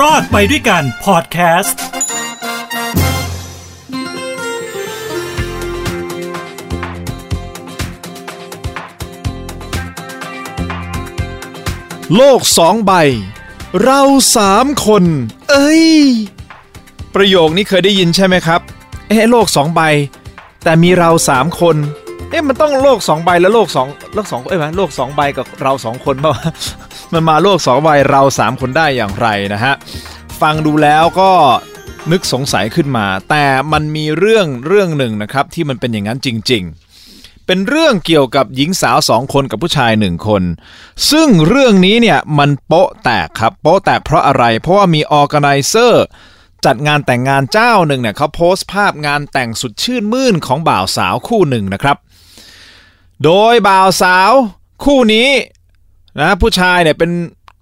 [0.00, 1.82] รอดไปด้วยกันพอดแคสต์
[12.16, 12.92] โลกสองใบ
[13.82, 14.02] เรา
[14.36, 15.04] สามคน
[15.50, 15.84] เอ้ย
[17.14, 18.60] ประโยคนี้เคยได้ยินใช่ไหมครับ
[19.08, 19.80] เอ๊ะโลกสองใบ
[20.62, 21.76] แต่มีเราสามคน
[22.32, 26.52] เอ๊ะมันต้องโลกสองใบแล้วโลกสองโลกสองเอ้ยไหมโลกสองใบกับเราสองคนเปล่าะ
[27.12, 29.74] มันมาโลกสองใบเราสามคนได้อย่างไรนะฮะ
[30.40, 31.30] ฟังดูแล้วก็
[32.12, 36.62] นึกสงสัยขึ้นมา แต่มันมีเรื่องเรื่องหนึ่งนะครับที่มันเป็นอย่างนั้นจริง
[37.04, 40.42] ๆ เป็นเรื่องเกี่ยวกับหญิงสาวสองคนกับผู้ชายหนึ่งคน
[41.10, 46.04] ซึ่งเรื่องนี้เนี่ยมันโป๊ะแตกครับโป๊ะแตกเพราะอะไร เพราะว่ามีออแกไนเซอร์
[46.64, 51.96] จัดงานแต่งงานเจ้าหนึ่งเนี่ยเขาโพสต์ภาพงานแต่งสุดชื่นมื่นของบ่าวสาวคู่หนึ่งนะครับ
[53.24, 54.32] โดยบ่าวสาว
[54.84, 55.28] คู่นี้
[56.20, 57.10] นะผู้ชายเนี่ยเป็น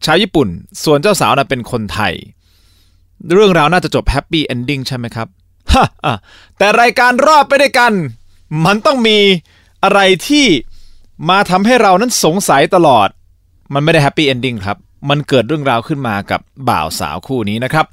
[0.05, 0.49] ชาวญี่ปุ่น
[0.85, 2.15] ส่วนเจ้าสาวน่ะเป็นคนไทย
[3.35, 5.29] เรื่องราวน่าจะจบ happy ending ใช่ไหมครับ
[5.73, 6.15] ฮะอะ
[6.59, 7.93] แต่รายการรอดไปด้วยกัน
[8.67, 9.19] มันต้องมี
[9.85, 10.47] อะไรที่
[11.31, 13.09] มาทำให้เรานั้นสงสัยตลอด
[13.75, 14.79] มันไม่ได้ happy ending ครับ
[15.11, 17.85] มันเกิดเรื่องราวขึ้นมากับบ่าวสาวคู่นี้นะครับ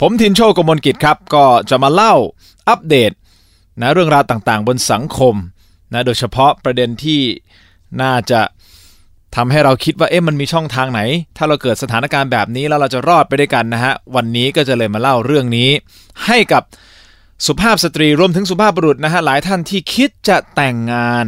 [0.00, 2.14] ผมทินโชกมลกิจครับ ก็จะมาเล่า
[2.68, 3.12] อัปเดต
[3.80, 5.34] นะเรื่องราวต่างๆ บนสังคม
[5.92, 7.20] นะโดยเฉพาะประเด็นที่
[8.02, 8.40] น่าจะ
[9.36, 11.00] ทำให้เราคิดว่าเอ๊ะมันมีช่องทางไหน
[11.36, 15.70] ถ้าเราเกิดสถานการณ์แบบนี้แล้วเราจะรอดไปด้วยกันนะฮะ วันนี้ก็จะเลยมาเล่าเรื่องนี้
[16.26, 16.62] ให้กับ
[17.46, 21.26] สุภาพสตรีรวมถึงสุภาพบุรุษนะฮะหลายท่านที่คิดจะแต่งงาน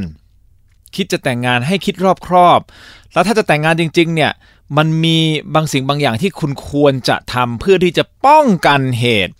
[0.96, 2.60] คิดจะแต่งงานให้คิดรอบครอบ
[3.12, 4.32] แล้วถ้าจะแต่งงานจริง ๆ เนี่ย
[4.76, 5.18] มันมี
[5.54, 9.32] บางสิ่งบางอย่างที่คุณควรจะทำเพื่อที่จะป้องกันเหตุ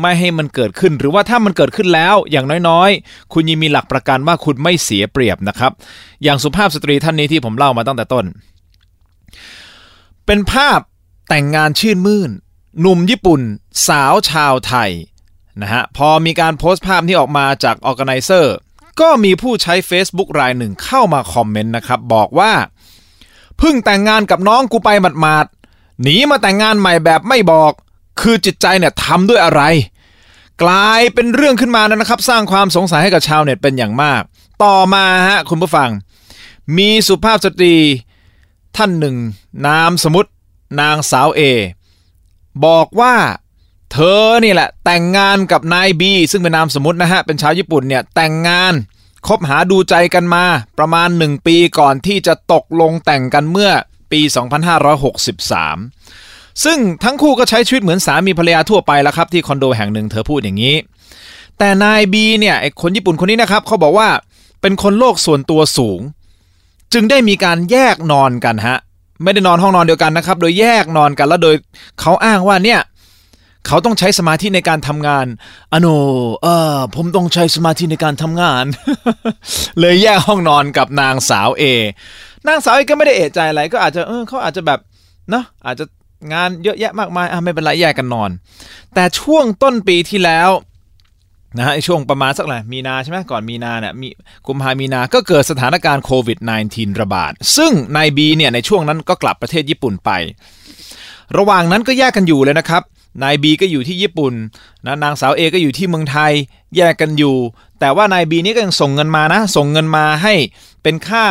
[0.00, 5.72] ไม่ให้มันเกิดขึ้น หรือว่าถ้ามันเกิดขึ้นแล้วอย่างน้อยๆ คุณยังมีหลักประกันว่าคุณไม่เสียเปรียบนะครับ
[6.22, 8.24] อย่างสุภาพสตรีท่านนี้ที่ผมเล่ามาตั้งแต่ต้น
[10.26, 10.80] เป็นภาพ
[11.28, 12.30] แต่งงานชื่นมื่น
[12.80, 13.40] หนุ่มญี่ปุ่น
[13.88, 14.90] สาวชาวไทย
[15.62, 18.56] นะฮะพอมีการโพสต์ภาพนี้ออกมาจากออ g a ไนเซอร์
[19.00, 22.52] ก็มีผู้ใช้ Facebook รายหนึ่งเข้ามาคอมเมนต์นะครับ บอกว่า
[23.58, 24.90] เพิ่งแต่งงานกับน้องกูไป
[25.20, 27.72] หมาดๆหนีมาแต่งงานใหม่แบบไม่บอก
[28.20, 29.62] คือจิตใจเนี่ยทำด้วยอะไร
[30.62, 34.22] กลายเป็นเรื่องขึ้นมานะครับ สร้างความสงสัยให้กับชาวเน็ตเป็นอย่างมาก
[34.64, 35.90] ต่อมาฮะคุณผู้ฟัง
[36.76, 37.74] มีสุภาพสตรี
[38.76, 39.16] ท่านหนึ่ง
[39.66, 40.30] นามสมมติ
[40.80, 41.40] นางสาวเอ
[42.64, 43.14] บอกว่า
[43.92, 48.74] เธอนี่แหละ แต่งงานกับนายบีซึ่งเป็นนามสมมตินะฮะ เป็นชาวญี่ปุ่นเนี่ย แต่งงาน
[49.26, 50.44] คบหาดูใจกันมา
[50.78, 53.70] ประมาณ 1 ปีก่อนที่จะตกลงแต่งกันเมื่อ
[54.12, 54.28] ปี 2563
[56.64, 60.74] ซึ่งทั้งคู่ก็ใช้ชีวิตเหมือนสามีภรรยาทั่วไปแล้วครับที่คอนโดแห่งหนึ่งเธอพูดอย่างนี้
[61.58, 64.08] แต่นายบีเนี่ยไอคนญี่ปุ่นคนนี้นะครับเขาบอกว่า
[64.60, 66.00] เป็นคนโลกส่วนตัวสูง
[66.92, 68.78] จึงได้มีการแยกนอนกันฮะ
[69.22, 71.54] ไม่ได้นอนห้องนอนเดียวกันนะครับ โดยแยกนอนกันแล้วโดย
[72.00, 72.80] เขาอ้างว่าเนี่ย
[73.66, 75.26] เขาต้องใช้สมาธิในการทำงาน
[75.72, 75.86] อโน
[76.42, 78.64] เออผมต้องใช้สมาธิในการทำงาน
[79.80, 81.64] เลยแยกห้องนอนกับนางสาวเอ
[82.46, 84.80] นางสาวเอก็ไม่ได้เอะใจอะไรก็อาจจะเออเขาอาจจะแบบ
[85.30, 85.84] เนาะอาจจะ
[86.32, 88.30] งานเยอะแยะมากมายอะไม่เป็นไรแยกกันนอน
[88.94, 90.50] แต่ช่วงต้นปีที่แล้ว
[91.58, 94.08] นะฮะช่วงประมาณสักไหนมีนาใช่ไหมก่อนมีนาเนี่ยมี
[94.46, 96.38] กุมภามีนาก็เกิดสถานการณ์โควิด
[96.70, 100.10] -19 ระบาด ซึ่งนายบีเนี่ยในช่วงนั้นก็กลับประเทศญี่ปุ่นไป
[101.36, 102.82] ระหว่างนั้นก็แยกกันอยู่เลยนะครับ
[103.22, 104.34] นายบีก็อยู่ที่ญี่ปุ่น
[104.86, 106.32] นะนางสาวเอก็อยู่ที่เมืองไทย
[106.76, 107.36] แยกกันอยู่
[107.80, 110.34] แต่ว่านายบีนี่ก็ยังส่งเงินมานะ ส่งเงินมาให้
[110.82, 111.26] เป็นค่า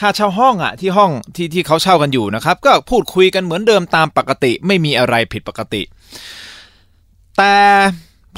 [0.00, 5.82] ค่าเช่าห้องอะที่ห้องที่ที่เขาเช่ากันอยู่นะครับ ก็พูดคุยกันเหมือนเดิมตามปกติไม่มีอะไรผิดปกติ
[7.38, 7.56] แต่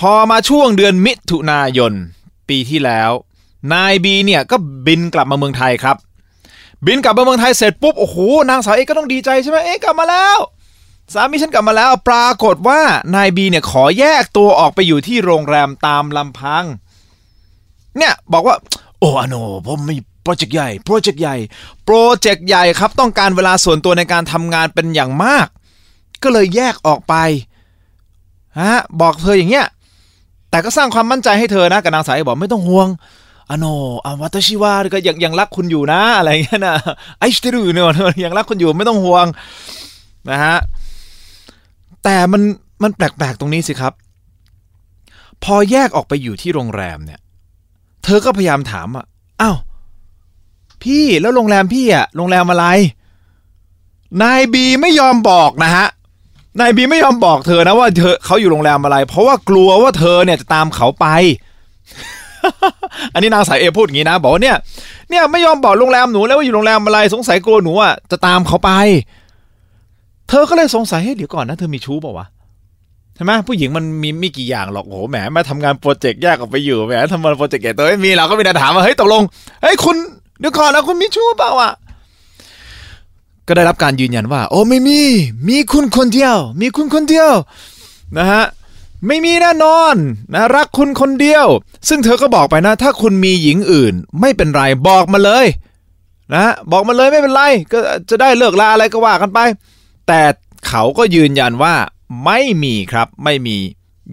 [0.00, 1.92] พอมาช่วงเดือนมิถุนายน
[2.48, 3.10] ปีที่แล้ว
[3.72, 5.96] นายบีเนี่ยก็บินกลับมาเมืองไทยครับ
[6.86, 8.16] บินกลับมาเมืองไทยเสร็จปุ๊บโอ้โห
[8.50, 10.38] นางสาวเอกก็ต้องดีใจใช่ไหมเอ๊กลับมาแล้ว
[11.14, 12.80] สามีฉันกลับมาแล้วปรากฏว่า
[13.14, 16.64] นายบีเนี่ยขอแยกตัวออกไปอยู่ที่โรงแรมตามลำพัง
[17.98, 18.56] เนี่ยบอกว่า
[19.00, 19.34] โอ้อโน
[19.66, 21.36] ผมมีโปรเจกต์ใหญ่โปรเจกต์ใหญ่
[21.84, 25.46] โปรเจกต์ใหญ่ครับต้องการเวลาส่วนตัวในการทำงานเป็นอย่างมาก
[26.22, 27.14] ก็เลยแยกออกไป
[28.60, 29.66] ฮะบอกเธออย่างเงี้ย
[30.50, 32.88] แต่ก็สร้างความมั่นใจให้เธอนะกับนางสาวเอกบอกไม่ต้องห่วง
[33.50, 33.64] อโน
[34.04, 36.76] อาวัตชิวาก็ยังยังรักคุณอยู่นะ อะไรเงี้ยนะ
[37.18, 39.26] ไอสติรุเนอะยังรักคุณอยู่ไม่ต้องห่วง
[40.30, 40.56] นะฮะ
[42.04, 42.42] แต่มัน
[42.82, 43.92] มันแปลกๆตรงนี้สิครับ
[45.44, 47.20] พอแยกออกไปอยู่ที่โรงแรมเนี่ย
[48.08, 49.06] เธอก็พยายามถามอะ
[49.42, 49.56] อ้าว
[50.82, 52.66] พี่แล้วโรงแรมพี่อะโรงแรมอะไร
[54.22, 55.86] นายบีไม่ยอมบอกนะฮะ
[56.60, 61.06] นายบีไม่ยอมบอกเธอนะว่าเธอเขาอยู่โรงแรมอะไร เพราะว่ากลัวว่าเธอเนี่ยจะตามเขาไป
[63.12, 64.56] อันนี้นางสายเอพูดอย่างนี้นะบอกว่าเนี่ย
[65.10, 68.70] เนี่ยไม่ยอมบอกโรงแรมหนูแล้วว่าอยู่โรงแรมอะไร สงสัยกลัวหนูอะจะตามเขาไป
[70.28, 72.26] เธอก็เลยสงสัยเฮ้ยเดี๋ยวก่อนนะเธอมีชู้เปล่าวะ
[73.18, 79.22] ใช่ไหมผู้หญิงมันมีไม่กี่อย่างหรอกโอ้โหแหมมาทำงานโปรเจกต์แยกออกไปอยู่แหมทำงานโปรเจกต์ใหญ่ตัวไม่มีเราก็มีแต่ถามว่าเฮ้ยตกลง
[79.62, 79.96] เฮ้ยคุณ
[80.40, 81.72] เดี๋ยวก่อนนะคุณมีชู้เปล่าอะ
[83.46, 85.00] ก็ได้รับการยืนยันว่า โอ้ไม่มี
[85.48, 87.30] มีคุณคนเดียว มีคุณคนเดียว
[88.18, 88.44] นะฮะ
[89.06, 89.94] ไม่มีแน่นอน
[90.34, 91.46] นะรักคุณคนเดียว
[91.88, 95.46] ซึ่งเธอก็บอกไปนะ ถ้าคุณมีหญิงอื่น ไม่เป็นไรบอกมาเลย
[96.34, 97.42] นะบอกมาเลยไม่เป็นไร
[97.72, 97.78] ก็
[98.10, 99.38] จะได้เลิกลาอะไรก็ว่ากันไป
[100.08, 100.20] แต่
[100.68, 101.74] เขาก็ยืนยันว่า
[102.24, 103.56] ไม่มีครับไม่มี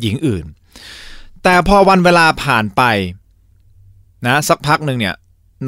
[0.01, 0.45] หญิงอื่น
[1.43, 2.81] แต่พอวันเวลาผ่านไป
[4.25, 5.15] นะสักพักหนึ่งเนี่ย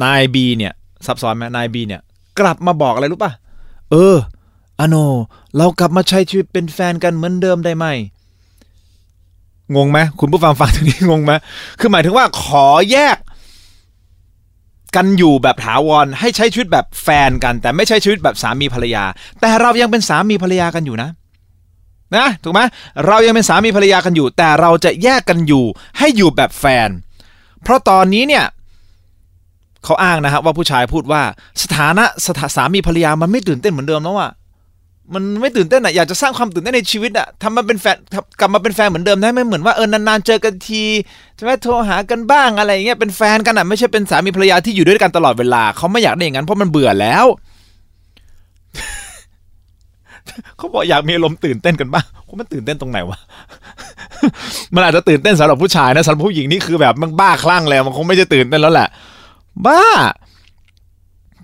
[0.02, 0.72] นายบีเนี่ย
[1.06, 2.00] ซับซ้อนไหมนายบีเนี่ย
[2.38, 3.32] กลับมาบอกอะไรรู้ป่ะ
[3.90, 4.16] เออ
[4.80, 4.96] อโน
[5.56, 7.86] เรากลับมาใช้ชีวิตเป็นแฟนกันเหมือนเดิมได้ไหม
[9.76, 11.32] งงไหมคุณผู้ฟังฟังตรงนี้งงไหม
[11.80, 13.18] คือหมายถึงว่าขอแยก
[14.96, 19.04] กันอยู่แบบถาวรให้ใช้ชีวิตแบบแฟนกัน แต่ไม่ใช้ชีวิตแบบสามีภรรยา
[19.40, 21.08] แต่เรายังเป็นสามีภรรยากันอยู่นะ
[22.16, 22.60] นะถูกไหม
[23.06, 25.64] เรายังเป็นสามีภรรยากันอยู่ แต่เราจะแยกกันอยู่
[25.98, 26.88] ให้อยู่แบบแฟน
[27.62, 28.44] เพราะตอนนี้เนี่ย
[29.84, 31.22] เขาอ้างนะครับว่าผู้ชายพูดว่า
[31.62, 34.30] สถานะสถาสามีภรรยามันไม่ตื่นเต้นเหมือนเดิมแล้วอะ
[35.14, 37.96] มันไม่ตื่นเต้นอะอยากจะสร้างความตื่นเต้นในชีวิตอะทำมาเป็นแฟน
[38.40, 40.82] กลับมาเป็นแฟนเหมือนเดิมได้ไหมเหมือนว่าเออนานๆเจอกันที
[41.36, 47.26] ใช่ไหมโทรหากันบ้างอะไรอย่างเงี้ยเป็นแฟนกันอะไม่ใช่เป็นสามีภรรยาที่อยู่ด้วยกันตลอดเวลาเขาไม่อยากได้อย่างนั้นเพราะมันเบื่อแล้ว
[50.56, 53.18] เขาบอกอยากมีอารมณ์ตื่นเต้นกันบ้างคุณมันตื่นเต้นตรงไหนวะ
[54.74, 58.88] มันอาจจะตื่นเต้นสำหรับผู้ชายนะสำหรับผู้หญิงนี่คือแบบมันบ้าคลั่งแล้ว มันคงไม่จะตื่นเต้นแล้วแหละ
[59.66, 59.80] บ้า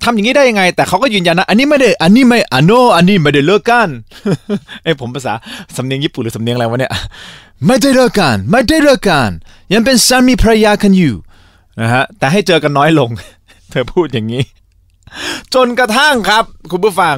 [0.02, 3.88] ทำอย่างนี้ได้ยังไง แต่เขาก็ยืนยันนะ อันนี้ไม่ได้ อันนี้ไม่อันโนอันนี้ไม่ได้เลิกกัน
[4.84, 5.32] ไอ้ผมภาษา
[5.76, 6.92] สำเนียงญี่ปุ่นหรือสำเนียงอะไรวะเนี่ย
[7.66, 9.30] ไม่ได้เลิกกัน ไม่ได้เลิกกัน
[9.72, 11.14] ยังเป็นสามีภรรยากันอยู่
[11.80, 13.10] นะฮะ แต่ให้เจอกันน้อยลง
[13.70, 14.42] เธอพูดอย่างนี้
[15.54, 17.16] จนกระทั่งครับ คุณผู้ฟัง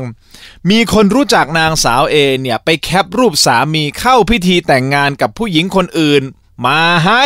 [0.70, 6.22] มีคนรู้จักนางสาวเอเนี่ยไปแคปรูปสามีเข้าพิธีแต่งงานกับผู้หญิงคนอื่น
[6.66, 7.25] มาให้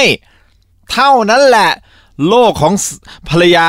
[0.93, 1.71] เท่านั้นแหละ
[2.29, 2.75] โลกของ
[3.29, 3.69] ภรรยา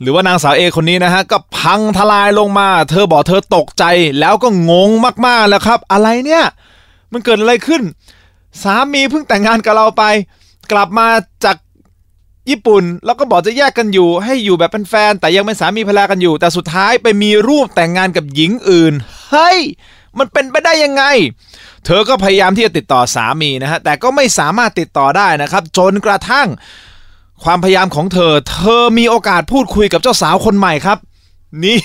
[0.00, 3.84] หรือว่านางสาวเอคนนี้นะฮะ ก็พังทลายลงมา เธอบอกเธอตกใจ
[4.20, 4.90] แล้วก็งง
[5.26, 6.44] มากๆแล้วครับ อะไรเนี่ย
[7.12, 7.82] มันเกิดอะไรขึ้น
[8.62, 10.04] สามีเพิ่งแต่งงานกับเราไป
[10.72, 11.08] กลับมา
[11.44, 11.56] จาก
[12.50, 18.92] ญี่ปุ่น แล้วก็บอกจะแยกกันอยู่ ให้อยู่แบบเป็นแฟน แต่ยังเป็นสามีภรรยากันอยู่ แต่สุดท้ายไปมีรูปแต่งงานกับหญิงอื่น
[19.30, 19.58] เฮ้ย
[20.18, 21.02] มันเป็นไปได้ยังไง
[21.84, 26.48] เธอก็พยายามที่จะติดต่อสามีนะฮะ แต่ก็ไม่สามารถติดต่อได้นะครับ จนกระทั่ง
[27.44, 30.98] ความพยายามของเธอ เธอมีโอกาสพูดคุยกับเจ้าสาวคนใหม่ครับ
[31.64, 31.78] นี่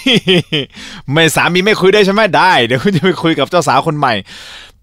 [1.14, 4.14] ไม่สามีไม่คุยได้ใช่ไหมได้ เดี๋ยวคุณจะไปคุยกับเจ้าสาวคนใหม่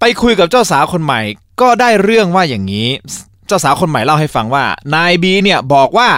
[0.01, 1.21] ไปคุยกับเจ้าสาวคนใหม่
[1.61, 2.89] ก็ได้เรื่องว่าอย่างนี้
[3.51, 4.65] เจ้าสาวคนใหม่เล่าให้ฟังว่า
[4.95, 6.09] นายบีเนี่ยบอกว่า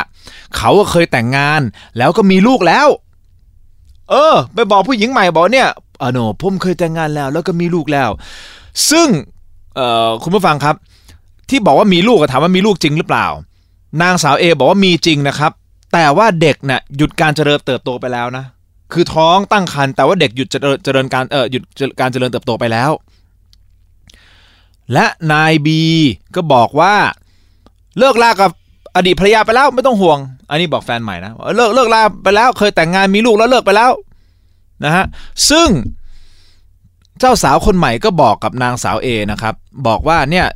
[0.56, 1.60] เขาเคยแต่งงาน
[1.98, 2.88] แล้วก็มีลูกแล้ว
[4.10, 5.68] เออ ไปบอกผู้หญิงใหม่บอกเนี่ย
[6.00, 8.10] อ๋อโนผมเคยแต่งงานแล้ว แล้วก็มีลูกแล้ว
[8.90, 9.08] ซึ่ง
[9.74, 10.76] เอ่อคุณผู้ฟังครับ
[11.48, 13.26] ที่บอกว่ามีลูกถามว่ามีลูกจริงหรือเปล่า
[14.02, 15.52] นางสาวเอบอกว่ามีจริงนะครับ
[15.92, 18.44] แต่ว่าเด็กเนะ่ยหยุดการเจริญเติบโตไปแล้วนะ
[18.92, 21.62] คือท้องตั้งครรภ์แต่ว่าเด็กหยุดเจริญเจริญการเออหยุด
[22.00, 22.90] การเจริญเติบโตไปแล้ว
[24.92, 25.82] และนายบี
[26.34, 26.94] ก็บอกว่า
[27.98, 28.50] เลิกลากับ
[28.96, 30.18] อดีตภรรยาไปแล้วไม่ต้องห่วง
[30.50, 33.90] อันนี้บอกแฟนใหม่นะเลิกเลิกลาไปแล้ว เคยแต่งงานมีลูกแล้วเลิกไปแล้ว
[34.84, 35.04] นะฮะ
[35.50, 35.68] ซึ่ง
[37.20, 39.54] เจ้าสาวคนใหม่ก็บอกกับนางสาวเอนะครับ
[39.86, 40.46] บอกว่าเนี่ย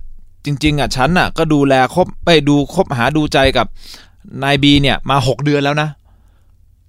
[0.44, 3.66] จริงๆอะฉันอะก็ดูแลคบไปดูคบหาดูใจกับ
[4.42, 5.88] นายบีเนี่ยมาหกเดือนแล้วนะ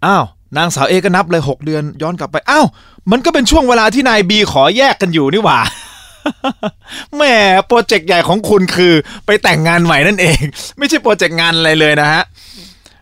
[0.05, 0.23] อ้าว
[0.57, 2.65] นางสาวเอก็นับเลยหกเดือนย้อนกลับไปอ้าว
[3.11, 5.59] มันก็เป็นช่วงเวลาที่นายบีขอแยกกันอยู่นี่หว่า
[7.15, 7.23] แหม
[7.67, 8.93] โปรเจกต์ใหญ่ของคุณคือ
[9.25, 10.39] ไปแต่งงานใหม่นั่นเอง
[10.77, 12.23] ไม่ใช่โปรเจกต์งานอะไรเลยนะฮะ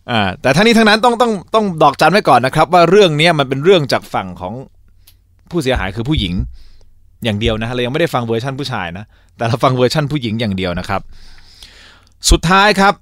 [0.09, 4.53] อ่าแต่ทั้งนี้ทั้งนั้นต้องต้องต้องดอกจันไว้ก่อนนะครับ ว่าเรื่องนี้มันเป็นเรื่องจากฝั่งของ
[5.51, 6.33] ผู้เสียหายคือผู้หญิง
[7.23, 9.05] อย่างเดียวนะเรายังไม่ได้ฟังเวอร์ชันผู้ชายนะ
[9.37, 11.01] แต่เราฟังเวอร์ชั่นผู้หญิงอย่างเดียวนะครับ
[12.29, 12.93] สุดท้ายครับ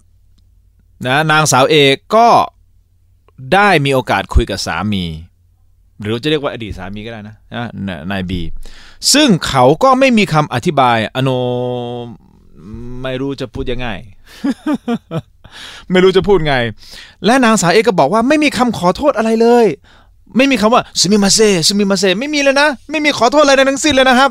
[1.07, 2.27] นะนางสาวเอกก็
[3.53, 5.03] ได้มีโอกาสคุยกับสามี
[6.01, 7.35] หรือจะเรียกว่าอดีตสามีก็ได้นะ
[7.87, 8.41] นะนายบี
[9.13, 11.29] ซึ่งเขาก็ไม่มีคำอธิบายอโน
[13.01, 13.87] ไม่รู้จะพูดยังไง
[15.91, 16.55] ไม่รู้จะพูดไง
[17.25, 19.65] และนางสาวเอกก็บอกว่าไม่มีคำขอโทษอะไรเลย
[20.37, 24.29] ไม่มีคำว่าสมิมาเซสมิมาเซไม่มีเลยนะ ไม่มีขอโทษอะไรทั้งสิ้นเลยนะครับ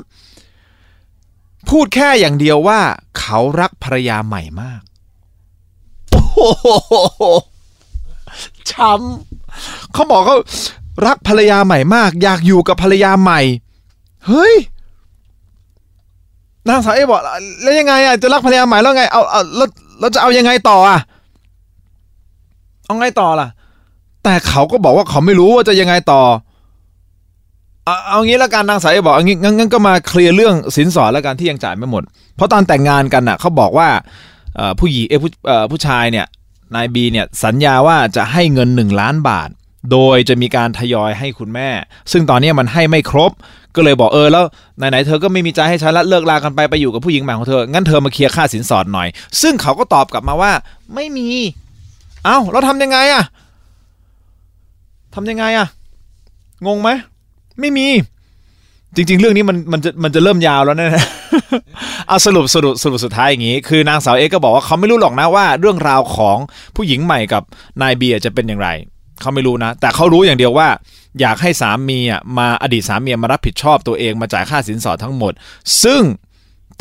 [1.69, 2.81] พูดแค่อย่างเดียวว่า
[3.19, 4.81] เขารักภรรยาใหม่มาก
[6.11, 7.23] โอ้โห
[8.71, 10.37] ช้ำเขาบอกเขา
[11.07, 13.41] รักภรรยาใหม่มาก อยากอยู่กับภรรยาใหม่
[14.27, 14.55] เฮ้ย
[16.69, 17.21] นางสาวเอบอก
[17.63, 19.69] แล้วยังไงอะจะรักภรรยาใหม่แล้วไงเอาเอาแล้ว
[20.01, 20.99] เราจะเอายังไงต่ออะ
[22.87, 23.49] เอาไงต่อล่ะ
[24.25, 26.23] แต่เขาก็บอกว่าเขาไม่รู้ว่าจะยังไงต่อ
[27.85, 32.03] เอาเอางี้ละกันนางสาวเอบอกเอางี้งั้นงั้นก็มาเคลียร์เรื่องสินสอดแล้วกันที่ยังจ่ายไม่หมด
[32.37, 33.89] เพราะตอนแต่งงานกันน่ะ เขาบอกว่า
[34.79, 35.31] ผู้หญิงเอยผู้
[35.71, 36.27] ผู้ชายเนี่ย
[36.75, 39.49] นายบีเนี่ยสัญญาว่าจะให้เงิน 1 ล้านบาท
[39.93, 41.69] โดยจะมีการทยอยให้คุณแม่
[42.13, 43.33] ซึ่งตอนนี้มันให้ไม่ครบ
[43.77, 44.45] ก็เลยบอกเออแล้ว
[44.77, 49.09] ไหนๆเธอก็ไม่มีใจให้ฉันละเลิกลากันไปไปอยู่กับผู้หญิงใหม่ของเธอ งั้นเธอมาเคลียร์ค่าสินสอดหน่อย
[49.43, 50.53] ซึ่งเขาก็ตอบกลับมาว่า
[50.95, 51.29] ไม่มี
[52.25, 53.25] เอ้าเราทำยังไงอะ
[55.15, 55.67] ทำยังไงอะ
[56.67, 56.91] งงไหม
[57.61, 57.89] ไม่มี
[58.95, 60.89] จริง ๆ เรื่องนี้มันมันจะมันจะเริ่มยาวแล้วนะ
[62.09, 66.37] เอาสรุปสรุปสรุปสุดท้ายอย่างนี้ คือนางสาวเอกก็บอกว่าเขาไม่รู้หรอกนะว่า เรื่องราวของ
[66.77, 67.43] ผู้หญิงใหม่กับ
[67.83, 68.69] นายเบียร์จะเป็นอย่างไร
[69.21, 70.69] เขาไม่รู้นะ แต่เขารู้อย่างเดียวว่า
[71.21, 75.33] อยากให้สามีอะมาอดีตสามีมารับผิดชอบตัวเองมาจ่ายค่าสินสอดทั้งหมด
[75.83, 76.03] ซึ่ง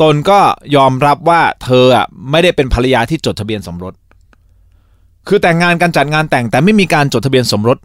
[0.02, 0.40] ตนก็
[0.76, 3.94] ยอมรับว่าเธออะไม่ได้เป็นภรรยาที่จดทะเบียนสมรส
[5.28, 7.78] คือแต่งงานกันจัดงานแต่งแต่ไม่มีการจดทะเบียนสมรส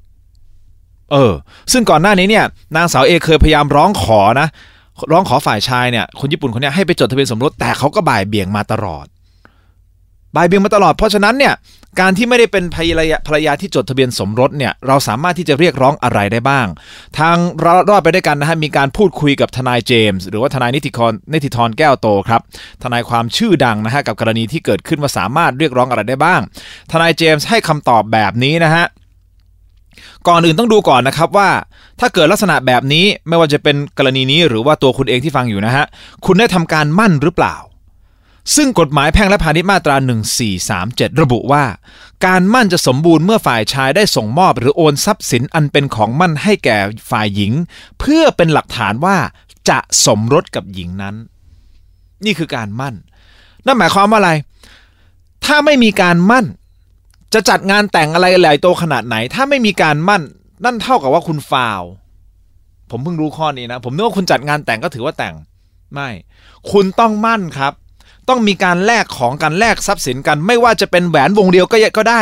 [1.12, 1.34] เออ
[1.72, 4.48] ซึ่งก่อนหน้านี้เนี่ย นางสาวเอเคยพยายามร้องขอนะ
[5.12, 9.06] ร้องขอฝ่ายชายเนี่ยคนญี่ปุ่นคนนี้ให้ไปจดทะเบียนสมรสแต่เขาก็บ่ายเบี่ยงมาตลอด
[10.36, 11.54] บ่ายเบี่ยงมาตลอดเพราะฉะนั้นเนี่ย
[12.00, 16.68] การที่ไม่ได้เป็นภรรยาภรรยาที่จดทะเบียนสมรสเนี่ยเราสามารถที่จะเรียกร้องอะไรได้บ้าง
[17.20, 22.42] ทางเรารอดไปด้วยกันนะฮะมีการพูดคุยกับทนายเจมส์หรือว่าทนายนิติกรนิติธรแก้วโตครับ
[22.84, 26.42] ทนายความชื่อดังนะฮะกับกรณีที่เกิดขึ้นว่าสามารถเรียกร้องอะไรได้บ้าง
[26.92, 28.86] ทนายเจมส์ให้คำตอบแบบนี้นะฮะ
[30.28, 31.50] ก่อนอื่นต้องดูก่อนนะครับว่า
[32.00, 35.86] ถ้าเกิดลักษณะแบบนี้ไม่ว่าจะเป็นกรณีนี้หรือว่าตัวคุณเองที่ฟังอยู่นะฮะ
[36.26, 37.56] คุณได้ทำการมั่นหรือเปล่า
[38.56, 39.96] ซึ่งกฎหมายแพ่งและพาณิชย์มาตรา
[40.58, 41.64] 1437 ระบุว่า
[42.26, 46.78] การมั่นจะสมบูรณ์เมื่อฝ่ายชายได้ส่งมอบ หรือโอนทรัพย์สินอันเป็นของมั่นให้แก่
[47.10, 47.54] ฝ่ายหญิง
[48.00, 49.18] เพื่อเป็นหลักฐานว่า
[49.70, 51.16] จะสมรสกับหญิงนั้น
[52.26, 52.96] นี่คือการมั่น
[53.66, 54.32] นั่นหมายความว่าอะไร
[55.46, 56.46] ถ้าไม่มีการมั่น
[57.34, 60.24] จะจัดงานแต่งอะไรใหญ่โตขนาดไหน ถ้าไม่มีการมั่น
[60.66, 61.84] นั่นเท่ากับว่าคุณฟาว
[62.90, 65.36] ผมเพิ่งรู้ข้อนี้นะ ผมนึกว่าคุณจัดงานแต่งก็ถือว่าแต่ง
[65.94, 66.10] ไม่
[66.72, 67.74] คุณต้องมั่นครับ
[68.30, 72.22] ต้องมีการแลกของกันแลกทรัพย์สินกัน ไม่ว่าจะเป็นแหวนวงเดียวก็ก็ได้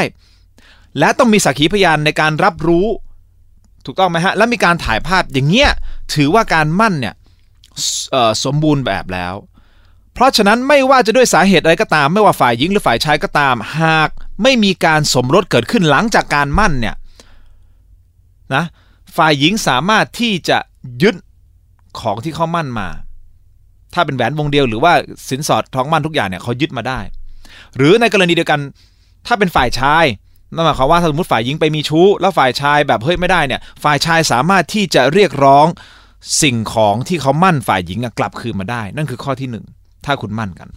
[1.00, 2.88] และต้องมีสักขีพยานในการรับรู้
[3.86, 5.70] ถูกต้องไหมฮะ และมีการถ่ายภาพอย่างเงี้ย
[6.14, 7.16] ถือว่าการมั่นเนี่ย
[7.84, 9.34] สเอ่อสมบูรณ์แบบแล้ว
[10.14, 14.10] เพราะฉะนั้นไม่ว่าจะด้วยสาเหตุอะไรก็ตาม ไม่ว่าฝ่ายหญิงหรือฝ่ายชายก็ตาม หาก
[14.44, 16.96] ไม่มีการสมรสเกิดขึ้นหลังจากการมั่นเนี่ย
[18.56, 18.64] นะ
[19.18, 20.58] ฝ่ายหญิงสามารถที่จะ
[21.02, 21.16] ยึด
[22.00, 22.88] ของที่เขามั่นมา
[23.96, 24.94] ถ้าเป็นแหวนวงเดียวหรือว่า
[25.30, 27.00] สินสอดทองมั่นทุกอย่างเนี่ยเขายึดมาได้
[27.78, 28.60] หรือในกรณีเดียวกัน
[29.28, 30.06] ถ้าเป็นฝ่ายชาย
[30.54, 35.68] นั่นหมายความว่าสมมติฝ่ายหญิงไปมีชู้ แล้วฝ่ายชายแบบเฮ้ยไม่ได้เนี่ย ฝ่ายชายสามารถที่จะเรียกร้อง
[36.42, 39.66] สิ่งของที่เขามั่นฝ่ายหญิงกลับคืนมาได้ นั่นคือข้อที่หนึ่ง
[40.06, 40.68] ถ้าคุณมั่นกัน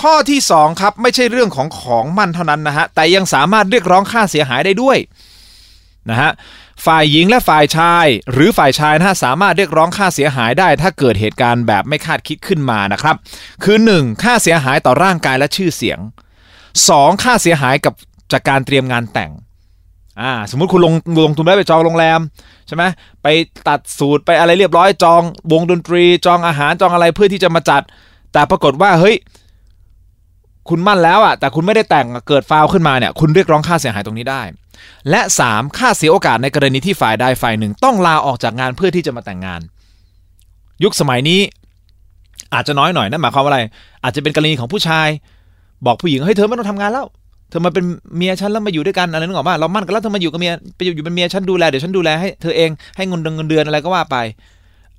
[0.00, 4.98] ข้อที่ 2 ครับ ไม่ใช่เรื่องของของมั่นเท่านั้นนะฮะแต่ยังสามารถเรียกร้องค่าเสียหายได้ด้วย
[6.10, 6.30] นะฮะ
[6.86, 13.16] ฝ่ายหญิงและฝ่ายชาย หรือฝ่ายชายนะฮะสามารถเรียกร้องค่าเสียหายได้ ถ้าเกิดเหตุการณ์แบบไม่คาดคิดขึ้นมานะครับ
[13.64, 14.22] คือ 1.
[14.22, 15.98] ค่าเสียหายต่อร่างกายและชื่อเสียง
[16.60, 17.22] 2.
[17.22, 17.94] ค่าเสียหายกับ
[18.32, 19.32] จากการเตรียมงานแต่ง
[20.20, 20.94] อ่าสมมุติคุณลง
[21.26, 22.20] ลงทุนได้ไปจองโรงแรม
[22.66, 22.84] ใช่ไหม
[23.22, 23.26] ไป
[23.68, 25.22] ตัดสูตรไปอะไรเรียบร้อยจอง
[25.52, 27.82] วงดนตรีจองอาหารจองอะไรเพื่อที่จะมาจัด
[28.32, 29.16] แต่ปรากฏว่าเฮ้ย
[30.68, 34.42] คุณมั่นแล้วอะแต่คุณไม่ได้แต่งเกิดฟาวขึ้นมาเนี่ยคุณเรียกร้องค่าเสียหายตรงนี้ได้
[35.10, 35.78] และ 3.
[35.78, 39.60] ค่าเสียโอกาสในกรณีที่ฝ่ายใดฝ่ายหนึ่ง ต้องลาออกจากงานเพื่อที่จะมาแต่งงาน
[40.84, 41.40] ยุคสมัยนี้
[42.54, 43.60] อาจจะน้อยหน่อยนั่นหมายความว่าอะไร
[44.04, 45.08] อาจจะเป็นกรณีของผู้ชาย
[45.86, 47.06] บอกผู้หญิงเฮ้ยเธอไม่ต้องทำงานแล้ว
[47.50, 47.84] เธอมาเป็น
[48.16, 54.16] เมียฉันแล้วมาอยู่ด้วยกันอะไรนึกออกป่ะเรามั่นกันแล้วเธอมาอยู่กับเมียไปอยู่เป็นเมียฉันดูแลเดี๋ยวฉันดูแลให้เธอเองให้เงินเดือนเงินเดือนอะไรก็ว่าไป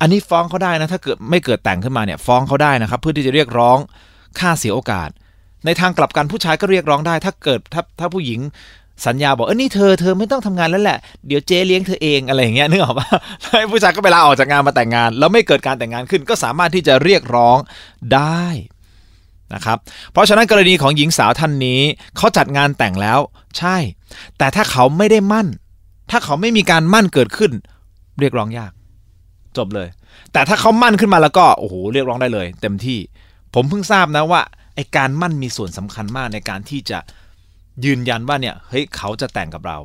[0.00, 3.78] อันนี้ฟ้องเขาได้นะ ถ้าเกิดไม่เกิดแต่งขึ้นมาเนี่ยฟ้องเขาได้นะครับ เพื่อที่จะเรียกร้อง
[4.38, 5.08] ค่าเสียโอกาส
[5.64, 8.40] ในทางกลับกันผู้ชายก็เรียกร้องได้ ถ้าเกิดถ้าถ้าผู้หญิง
[9.06, 13.06] สัญญาบอกเออนี่เธอเธอไม่ต้องทำงานแล้วแหละเดี๋ยวเจ๊เลี้ยงเธอเองอะไรอย่างเงี้ยนึกออกปะ
[13.42, 17.56] แล้ผู้ชายก็ไปลาออกจากงานมาแต่งงาน แล้วไม่เกิดการแต่งงานขึ้นก็สามารถที่จะเรียกร้อง
[18.14, 18.44] ได้
[19.54, 19.78] นะครับ
[20.12, 21.80] เพราะฉะนั้นกรณีของหญิงสาวท่านนี้
[22.16, 23.18] เขาจัดงานแต่งแล้ว
[23.58, 23.76] ใช่
[24.38, 25.46] แต่ถ้าเขาไม่ได้มั่น
[26.10, 27.52] ถ้าเขาไม่มีการมั่นเกิดขึ้น
[28.20, 28.72] เรียกร้องยาก
[29.56, 29.88] จบเลย
[30.32, 32.98] แต่ถ้าเขามั่นขึ้นมาแล้วก็โอ้โหเรียกร้องได้เลย เต็มที่
[33.54, 34.42] ผมเพิ่งทราบนะว่า
[34.74, 36.98] ไอการมั่นมีส่วนสำคัญมากในการที่จะ
[37.84, 39.78] ยืนยันว่าเนี่ยเฮ้ยเขาจะแต่งกับเรา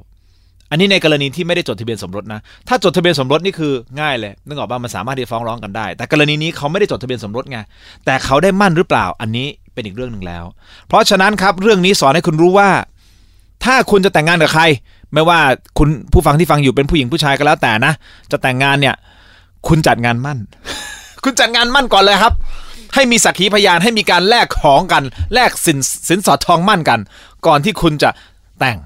[0.72, 7.60] อันนี้ในกรณีที่ไม่ได้จดทะเบียนสมรสนะ ถ้าจดทะเบียนสมรสนี่คือง่ายเลยนึกออกป่ะมันสามารถที่ฟ้องร้องกันได้ แต่กรณีนี้เขาไม่ได้จดทะเบียนสมรสไง
[8.06, 10.44] แต่เขาได้มั่นหรือเปล่า อันนี้เป็นอีกเรื่องหนึ่งแล้ว
[10.88, 12.70] เพราะฉะนั้นครับเรื่องนี้สอนให้คุณรู้ว่า
[13.66, 14.64] ถ้าคุณจะแต่งงานกับใคร
[15.14, 15.40] ไม่ว่า
[15.78, 17.94] คุณผู้ฟังที่ฟังอยู่เป็นผู้หญิงผู้ชายก็แล้วแต่นะ
[18.32, 18.96] จะแต่งงานเนี่ย
[19.68, 20.38] คุณจัดงานมั่น
[21.24, 22.34] คุณจัดงานมั่นก่อนเลยครับ
[22.94, 25.04] ให้มีสักขีพยานให้มีการแลกของกัน
[25.34, 25.80] แลกสิน
[26.10, 27.00] สินสอดทองมั่นกัน
[27.48, 28.10] ก่อนที่คุณจะ
[28.60, 28.78] แต่ง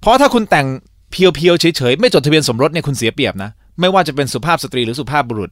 [0.00, 0.66] เพราะถ้าคุณแต่ง
[1.10, 5.50] เพียวๆเฉยๆไม่จดทะเบียนสมรสเนี่ยคุณเสียเปรียบนะ ไม่ว่าจะเป็นสุภาพสตรีหรือสุภาพบุรุษ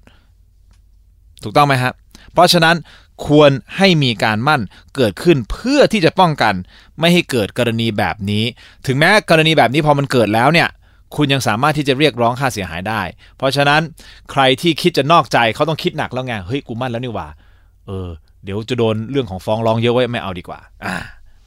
[1.42, 1.92] ถูกต้องไหมครับ
[2.32, 2.76] เพราะฉะนั้น
[3.26, 4.60] ควรให้มีการมั่น
[4.96, 6.54] เกิดขึ้นเพื่อที่จะป้องกัน
[7.00, 8.44] ไม่ให้เกิดกรณีแบบนี้
[8.86, 10.68] ถึงแม้กรณีแบบนี้พอมันเกิดแล้วเนี่ย
[11.16, 13.02] คุณยังสามารถที่จะเรียกร้องค่าเสียหายได้
[13.36, 13.80] เพราะฉะนั้น
[14.30, 17.28] ใครที่คิดจะนอกใจเขาต้องคิดหนักแล้วไงเฮ้ยกูมั่นแล้วนี่หว่า
[17.86, 18.08] เออ
[18.44, 20.96] เดี๋ยวจะโดนเรื่องของฟ้องร้องเยอะไว้ไม่เอาดีกว่า อ่า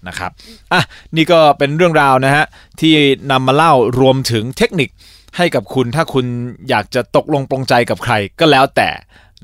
[0.07, 0.31] นะครับ
[0.73, 0.81] อะ
[1.15, 2.45] นี่ก็เป็นเรื่องราวนะฮะ
[2.79, 2.93] ที่
[3.31, 4.89] นำมาเล่ารวมถึงเทคนิค
[5.37, 6.25] ให้กับคุณถ้าคุณ
[6.69, 8.89] อยากจะตกลงปรงใจกับใครก็แล้วแต่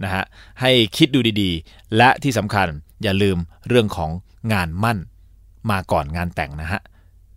[0.04, 0.24] นะฮะ
[0.62, 2.68] ให้คิดดูดีๆ และที่สำคัญ
[3.04, 4.10] อย่าลืมเรื่องของ
[4.54, 5.00] งานมั่น
[5.72, 6.82] มาก่อนงานแต่งนะฮะ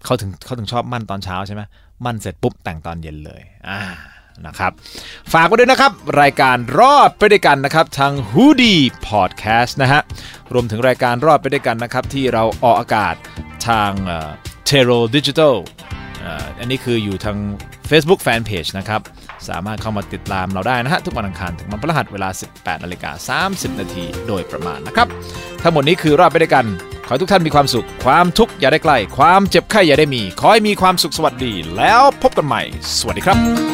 [0.05, 1.63] เขาถึงเขาถึงชอบมั่นตอนเช้าใช่ไหม
[2.05, 3.81] มั่นเสร็จปุ๊บแต่งตอนเย็นเลยอ่า
[4.47, 4.73] นะครับ
[5.33, 10.01] ฝากไว้ด้วยนะครับ รายการรอดไปด้วยกันนะครับทาง h o ดี้พอดแคสต์นะฮะ
[10.53, 13.15] รวมถึงรายการรอดไปด้วยกันนะครับที่เราออกอากาศ
[13.69, 13.91] ทาง
[14.67, 15.55] เทโรดิจิทัล
[16.59, 17.39] อันนี้คืออยู่ทาง
[17.91, 19.01] Facebook Fanpage นะครับ
[19.49, 25.09] สามารถเข้ามาติดตามเราได้นะฮะ ทุกวันอังคารถึงวันพฤหัสเวลา 18นาฬิกา30 นาทีโดยประมาณนะครับ
[25.63, 26.67] ทั้งหมดนี้คือรอดไปด้วยกัน
[27.07, 32.63] ขอให้ทุกท่านมีความสุข ความทุกข์อย่าได้ใกล้ ความเจ็บไข้อย่าได้มี ขอให้มีความสุขสวัสดี แล้วพบกันใหม่
[32.99, 33.74] สวัสดีครับ